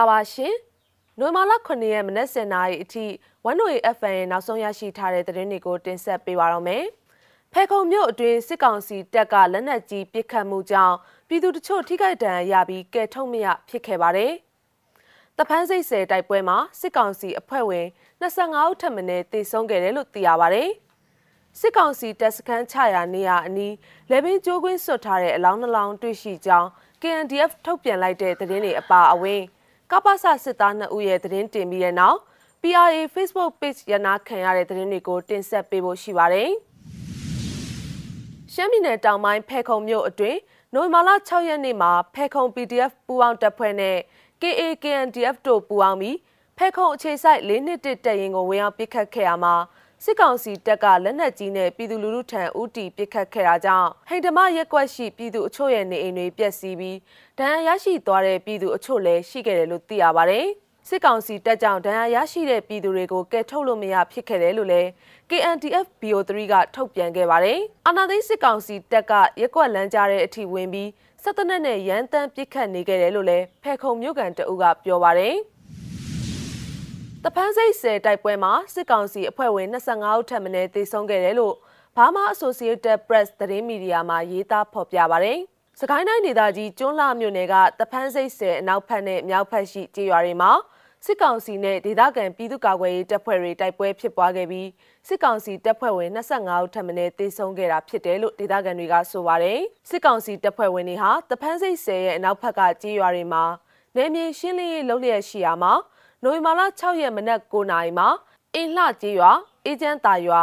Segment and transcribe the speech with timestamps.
[0.00, 0.54] လာပါရှင်။
[1.20, 3.04] နိုဝင်ဘာလ9ရက်မနက်7:00နာရီအထိ
[3.46, 6.84] 1way FM ရဲ့နောက်ဆုံးရရှိထားတဲ့သတင်းတွေကိုတင်ဆက်ပေးပါရမယ်။
[7.52, 10.96] ဖဲခုံမြို့အတွင်းစစ်ကောင်စီတပ်ကလက်နက်ကြီးပစ်ခတ်မှုကြောင့်
[11.28, 14.32] ပြည်သူတချို့ထိခိုက်ဒဏ်ရာရပြီးကယ်ထုတ်မရဖြစ်ခဲ့ပါတယ်။
[15.38, 17.86] တဖန်းစိတ်ဆယ်တိုက်ပွဲမှာစစ်ကောင်စီအဖွဲ့ဝင်
[18.20, 20.70] 25ဦးထပ်မံတေဆုံးခဲ့တယ်လို့သိရပါတယ်။
[21.60, 23.74] စစ်ကောင်စီတပ်စခန်းချရာနေရာအနီး
[24.10, 26.68] လေပင်ကျိုးကွင်းဆွတ်ထားတဲ့အလောင်းနှလောင်းတွေ့ရှိကြောင်း
[27.02, 29.42] KNDF ထုတ်ပြန်လိုက်တဲ့သတင်းတွေအပါအဝင်
[29.92, 32.18] ကပ္ပစစစ်သား2ဦးရဲ့သတင်းတင်ပြီးတဲ့နောက်
[32.62, 36.50] PRA Facebook Page ရနာခံရတဲ့သတင်းတွေကိုတင်ဆက်ပေးဖို့ရှိပါတယ်။
[38.52, 40.38] ရှမ်းပြည်နယ်တောင်ပိုင်းဖဲခုံမြို့အတွင်း
[40.74, 43.96] နိုဝင်ဘာလ6ရက်နေ့မှာဖဲခုံ PDF ပူးပေါင်းတပ်ဖွဲ့နဲ့
[44.42, 46.16] KA KNDF တို့ပူးပေါင်းပြီး
[46.58, 49.54] ဖဲခုံအခြေစိုက်၄နှစ်တစ်တပ်ရင်ကိုဝင်ရောက်ပစ်ခတ်ခဲ့ရမှာ
[50.04, 56.98] စစ်ကောင်စီတပ်ကလက်နက်ကြီးနဲ့ပြည်သူလူထုထံဦးတီပစ်ခတ်ခဲ့တာကြောင့်ဟိန္ဒမရက်ကွက်ရှိပြည်သူအချို့ရဲ့နေအိမ်တွေပျက်စီးပြီး
[57.38, 60.40] ဒဏ်ရာရရှိသွားတဲ့ပြည်သူအချို့လည်းရှိခဲ့တယ်လို့သိရပါဗျ။
[60.88, 64.88] စစ်ကောင်စီတပ်ကြောင့်ဒဏ်ရာရရှိတဲ့ပြည်သူတွေကိုကယ်ထုတ်လို့မရဖြစ်ခဲ့တယ်လို့လည်း
[65.30, 70.90] KNTF BO3 ကထုတ်ပြန်ခဲ့ပါတယ်။အာနာသိစစ်ကောင်စီတပ်ကရက်ကွက်လမ်းကြားတဲ့အထိဝင်ပြီး
[71.22, 75.36] စစ်တပ်နဲ့ရန်တမ်းပစ်ခတ်နေခဲ့တယ်လို့လည်းဖဲခုံမြို့ကန်တအုပ်ကပြောပါတယ်။
[77.26, 81.54] တပန်းစိတ်ဆယ်တိုက်ပွဲမှာစစ်ကောင်စီအဖွဲ့ဝင်25ဦးထပ်မံတေဆုံးခဲ့တယ်လို့
[81.96, 85.38] ဘာမာ Associated Press သတင်းမီဒီယာမှာရေးသားဖော်ပြပါတယ်။
[85.80, 90.50] စကိုင်းတိုင်းဒေသကြီးကျွန်းလှမြို့နယ်ကတပန်းစိတ်ဆယ်အနောက်ဘက်နဲ့မြောက်ဘက်ရှိကျေးရွာတွေမှာ
[91.06, 94.68] စစ်ကောင်စီနဲ့ဒေသခံပြည်သူ့ကာကွယ်ရေးတပ်ဖွဲ့တွေတိုက်ပွဲဖြစ်ပွားခဲ့ပြီး
[95.08, 99.58] စစ်ကောင်စီတပ်ဖွဲ့ဝင်25ဦးထပ်မံတေဆုံးခဲ့တာဖြစ်တယ်လို့ဒေသခံတွေကဆိုပါတယ်။
[99.90, 103.44] စစ်ကောင်စီတပ်ဖွဲ့ဝင်တွေဟာတပန်းစိတ်ဆယ်ရဲ့အနောက်ဘက်ကကျေးရွာတွေမှာ
[103.96, 105.72] နေမြေရှင်းလင်းရေးလုပ်လျက်ရှိရာမှာ
[106.24, 108.08] နိုဝင်ဘာလ6ရက်မနက်9:00နာရီမှာ
[108.54, 109.32] အင်းလှကျေးရွာ
[109.64, 110.42] အေဂျင့်တာရွာ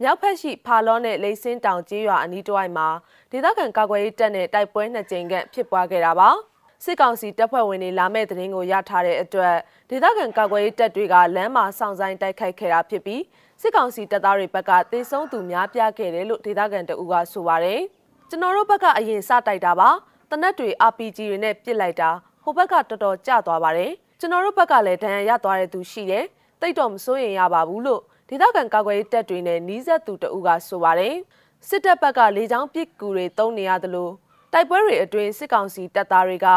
[0.00, 2.88] မြောက်ဖက်ရှိဖာလောနဲ့လိတ်စင်းတောင်ကျေးရွာအနီးတစ်ဝိုက်မှာ
[3.30, 6.28] ဒေသခံကာကွယ်ရေးတပ်နဲ့တိုက်ပွဲနှစ်ကြိမ်ခန့်ဖြစ်ပွားခဲ့တာပါ
[6.84, 9.54] စစ်ကောင်စီတပ်ဖွဲ့ဝင်တွေလာမဲ့တဲ့ရင်ကိုရထားတဲ့အတွက်
[9.90, 13.22] ဒေသခံကာကွယ်ရေးတပ်တွေကလမ်းမှာစောင့်ဆိုင်တိုက်ခိုက်ခဲ့တာဖြစ်ပြီး
[13.60, 17.80] စစ်ကောင်စီတပ်သားတွေဘက်ကတေဆုံးသူများပြားခဲ့တယ်လို့ဒေသခံတအူကဆိုပါတယ်
[18.28, 19.88] ကျွန်တော်တို့ဘက်ကအရင်စတိုက်တာပါ
[20.30, 22.10] တနက်တွေ RPG တွေနဲ့ပစ်လိုက်တာ
[22.42, 26.24] ဟိုဘက်ကတော်တော်ကျသွားပါတယ် ကျွန်တော်တို့ဘက်ကလည်းဒဏ်ရာရသွားတဲ့သူရှိတယ်
[26.60, 31.14] တိတ်တော့မစိုးရင်ရပါဘူးလို့ဒေသခံကာကွယ်ရေးတပ်တွေနဲ့နီးစပ်သူတဦးကဆိုပါတယ်
[31.68, 34.10] စစ်တပ်ဘက်ကလေကြောင်းပစ်ကူတွေတုံးနေရသလို
[34.52, 36.48] တိုက်ပွဲတွေအတွင်းစစ်ကောင်စီတပ်သားတွေက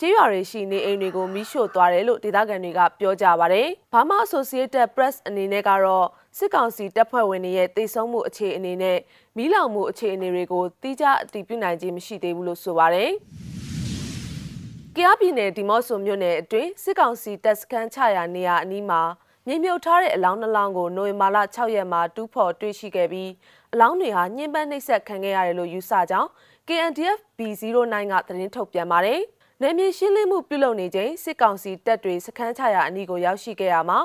[0.00, 6.06] ကြေးရွာတွေရှိနေအိမ်တွေကိုမိရှို့သွားတယ်လို့ဒေသခံတွေကပြောကြပါတယ်။ဘာမှ Associated Press အနေနဲ့ကတော့
[6.38, 8.98] စစ်ကောင်စီတပ်ဖွဲ့ဝင်တွေရဲ့တိတ်ဆုံးမှုအခြေအနေနဲ့
[9.36, 13.12] မီးလောင်မှုအခြေအနေတွေကိုတိကျအတည်ပြုနိုင်ခြင်းမရှိသေးဘူးလို့ဆိုပါတယ်။
[14.96, 19.02] ကယားပြည်နယ်ဒီမော့ဆိုမြို့နယ်အတွင်းစစ်ကောင်စီတပ်စခန်းချရာနေရာအနီးမှာ
[19.46, 23.30] မြေမြုပ်ထားတဲ့အလောင်းနှလောင်းကိုနိုဝင်ဘာလ6ရက်မှာတူးဖော်တွေ့ရှိခဲ့ပြီး
[23.72, 26.28] အလောင်းတွေဟာညှဉ်းပန်းနှိပ်စက်ခံခဲ့ရတယ်လို့ယူဆကြောင်း
[26.68, 29.20] KNDF B09 ကသတင်းထုတ်ပြန်ပါတယ်။
[29.62, 33.98] နယ်မြေရှင်းလင်းမှုပြုလုပ်နေချိန်စစ်ကောင်စီတပ်တွေစခန်းချရာအနီးကိုရောက်ရှိခဲ့ရမှာ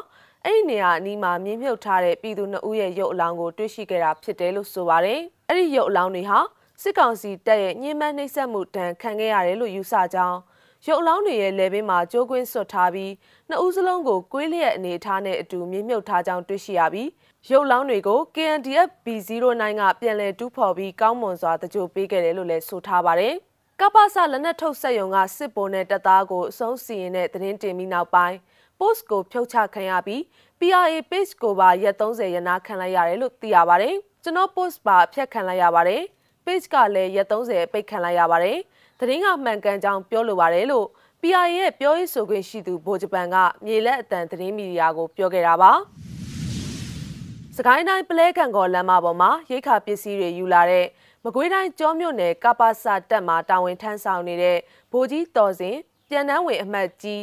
[0.46, 6.40] အဲ့ဒီနေရာအနီးမှာမြေမြုပ်ထားတဲ့ပြည်သူ2ဦးရဲ့ရုပ်အလောင်းကိုတွေ့ရှိခဲ့တာဖြစ်တယ်လို့ဆိုပါတယ်။အဲ့ဒီရုပ်အလောင်းတွေဟာ
[6.82, 10.40] စစ်ကောင်စီတပ်ရဲ့ညှဉ်းပန်းနှိပ်စက်မှုတန်ခံခဲ့ရတယ်လို့ယူဆကြောင်း
[10.88, 13.12] ရုပ်အလောင်းတွေရဲ့လယ်ပင်မှာကြိုးကွင်းဆွတ်ထားပြီး
[13.50, 17.10] နှစ်ဦးစလုံးကိုကွေးလျက်အနေထားနဲ့အတူမြင့်မြုပ်ထားကြောင်းတွေ့ရှိရပြီး
[17.50, 23.34] ရုပ်လောင်းတွေကို KNDF B09 ကပြန်လည်တူးဖော်ပြီးကောင်းမွန်စွာတကြိုပေးခဲ့တယ်လို့လည်းဆိုထားပါတယ်။
[23.80, 28.38] ကပ္ပစလက်နက်ထုတ်ဆက်ယုံကစစ်ဗိုလ်နဲ့တပ်သားကိုအဆုံးစီရင်တဲ့သတင်းတင်ပြီးနောက်ပိုင်း
[28.80, 30.22] post ကိုဖြုတ်ချခံရပြီး
[30.60, 36.02] PRA page ကိုပါရက်30ရနာခံလိုက်ရတယ်လို့သိရပါတယ်။ကျွန်တော် post ပါဖျက်ခံလိုက်ရပါတယ်။
[36.46, 38.58] page ကလည်းရက်30ပိတ်ခံလိုက်ရပါတယ်။
[39.00, 40.88] သတင်းကမှန်ကန်ကြောင်းပြောလိုပါတယ်လို့
[41.22, 45.72] PRA ရဲ့ပြောရေးဆိုခွင့်ရှိသူဗိုလ်ဂျပန်ကမြေလက်အတန်သတင်းမီဒီယာကိုပြောခဲ့တာပါ။
[47.56, 50.86] စကိုင်းတိုင်းပလဲကံကော်လမ်းမပေါ်မှာရိတ်ခါပစ္စည်းတွေယူလာတဲ့
[51.24, 54.58] မကွေးတိုင်းကျောမြို့နယ်ကပ္ပစတက်မှာတာဝန်ထမ်းဆောင်နေတဲ့
[54.92, 55.78] ဗိုလ်ကြီးတော်စင်
[56.10, 57.22] ပြန်နှန်းဝင်အမှတ်ကြီး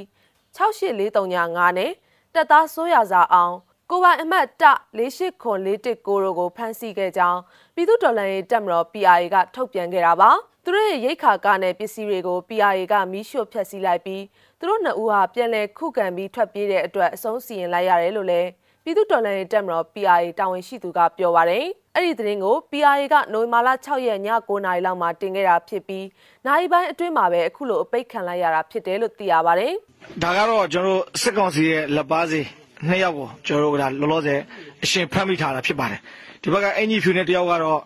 [0.57, 1.93] 68435နဲ့
[2.35, 3.55] တက်သားစိုးရစာအောင်
[3.91, 4.65] ကိုပိုင်အမှတ်တ
[4.99, 7.41] 48ခွန်419တို့ကိုဖမ်းဆီးခဲ့ကြောင်း
[7.75, 10.31] ပြည်သူ့တော်လှန်ရေးတပ်မတော် PRA ကထုတ်ပြန်ခဲ့တာပါ။
[10.65, 14.23] သူတို့ရဲ့ရိတ်ခါကနဲ့ပစ္စည်းတွေကို PRA ကမီးရှို့ဖျက်ဆီးလိုက်ပြီး
[14.59, 18.49] သူတို့နှစ်ဦးဟာပြန်လည်ခုခံပြီးထွက်ပြေးတဲ့အတွက်အဆုံးစီရင်လိုက်ရတယ်လို့လည်း
[18.85, 21.65] ပြည်သူ့တော်လှန်ရေးတပ်မတော် PRA တာဝန်ရှိသူကပြောပါတယ်။
[21.95, 26.07] အဲ့ဒီသတင်းကို PRA ကနိုဝင်ဘာလ6ရက်ည9:00နာရီလောက်မှာတင်ခဲ့တာဖြစ်ပြီး
[26.47, 29.73] နိုင်ပိုင်းအတွင်းမှာပဲအခုလိုအပိတ်ခံလိုက်ရတာဖြစ်တယ်လို့သိရပါတယ်။
[30.23, 32.43] ဒါကတော့ကျွန်တော်စစ်ကောင်စီရဲ့လက်ပါစီ
[32.89, 34.41] နှစ်ယောက်ကိုကျွန်တော်တို့ကလောလောဆယ်
[34.85, 36.01] အရှင်ဖမ်းမိထားတာဖြစ်ပါတယ်။
[36.43, 37.81] ဒီဘက်ကအင်ဂျီဖြူနဲ့တယောက်ကတော့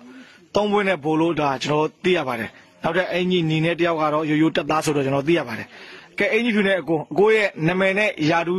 [0.54, 2.50] သုံးပွင့်နဲ့ဘိုလ်လို့ဒါကျွန်တော်သိရပါတယ်။
[2.82, 5.66] နောက်ထပ်အင်ကြီးညီနဲ့တယောက်ကတော့ရိုးရိုးတက်သားဆိုတော့ကျွန်တော်သိရပါတယ်
[6.18, 8.56] ကဲအင်ကြီးဖြူနဲ့အကိုအကိုရဲ့နာမည်နဲ့ယာတူ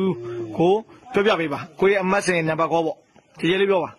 [0.57, 0.73] ကို
[1.13, 2.97] ပြောပြပေးပါကိုရဲ့အမတ်စင်နံပါတ်ကောပေါ့
[3.39, 3.89] ကြည်ကြလေးပြောပါ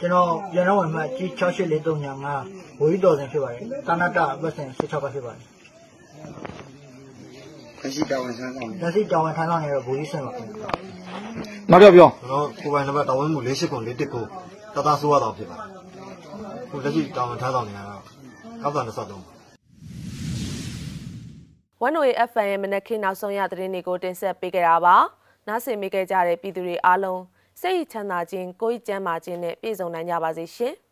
[0.00, 5.42] ကျွန်တော်ပြန်တော့ဝင်မှကြီး68435ဝီတော်စင်ဖြစ်ပါတယ်တာနတအပတ်စင်16ကဖြစ်ပါတယ်
[7.78, 10.70] ကလက်ရှိတာဝန်ဆန်းဆောင်နေလက်ရှိတောင်းဝန်ထမ်းဆောင်နေတဲ့ဘူကြီးစင်ပါခင်ဗျာ
[11.70, 14.20] နောက်တစ်ယောက်ပြောကျွန်တော်ကိုယ်ပိုင်နံပါတ်တာဝန်မှု48ခု41ခု
[14.74, 15.68] တသားဆိုးရတော့ဖြစ်ပါတယ်
[16.70, 18.02] ခုလက်ရှိတာဝန်ထမ်းဆောင်နေရတော့
[18.62, 19.20] ကောက်တာ23
[21.82, 24.96] 1way FM ရဲ့မနက်ခင်းနောက်ဆုံးရသတင်းတွေကိုတင်ဆက်ပေးကြတာပါ။
[25.48, 27.22] နားဆင်မိခဲ့ကြတဲ့ပြည်သူတွေအားလုံး
[27.60, 30.74] စိတ်ချမ်းသာခြင်းကိုယ်ကျန်းမာခြင်းနဲ့ပြည့်စုံနိုင်ကြပါစေရှင်။